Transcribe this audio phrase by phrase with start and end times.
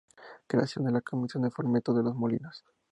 [0.47, 2.65] Creación de la Comisión de Fomento de Los Molinos.